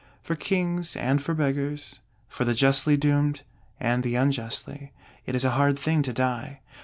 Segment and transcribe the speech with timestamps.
[0.23, 3.43] For Kings and for Beggars, for the justly doomed
[3.79, 4.93] and the unjustly,
[5.27, 6.61] it is a hard thing to die.